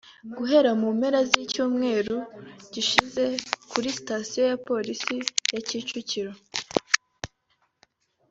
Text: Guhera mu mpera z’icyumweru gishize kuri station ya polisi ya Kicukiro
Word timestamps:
Guhera 0.37 0.71
mu 0.81 0.87
mpera 0.97 1.19
z’icyumweru 1.29 2.17
gishize 2.73 3.25
kuri 3.71 3.87
station 3.99 4.45
ya 4.51 4.57
polisi 4.67 5.15
ya 5.53 5.61
Kicukiro 5.67 6.31